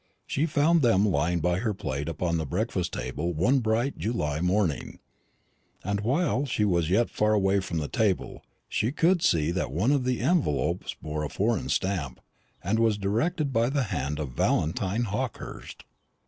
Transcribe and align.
She 0.25 0.47
found 0.47 0.81
them 0.81 1.07
lying 1.07 1.41
by 1.41 1.59
her 1.59 1.75
plate 1.75 2.09
upon 2.09 2.37
the 2.37 2.45
breakfast 2.47 2.91
table 2.93 3.35
one 3.35 3.59
bright 3.59 3.99
July 3.99 4.41
morning; 4.41 4.97
and 5.83 5.99
while 6.01 6.43
she 6.43 6.65
was 6.65 6.89
yet 6.89 7.07
far 7.07 7.33
away 7.33 7.59
from 7.59 7.77
the 7.77 7.87
table 7.87 8.41
she 8.67 8.91
could 8.91 9.21
see 9.21 9.51
that 9.51 9.71
one 9.71 9.91
of 9.91 10.03
the 10.03 10.21
envelopes 10.21 10.95
bore 11.03 11.23
a 11.23 11.29
foreign 11.29 11.69
stamp, 11.69 12.19
and 12.63 12.79
was 12.79 12.97
directed 12.97 13.53
by 13.53 13.69
the 13.69 13.83
hand 13.93 14.17
of 14.17 14.31
Valentine 14.31 15.03
Hawkehurst. 15.03 15.83